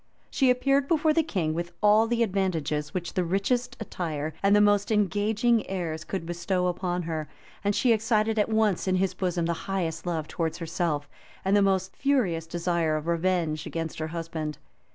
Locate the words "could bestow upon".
6.03-7.03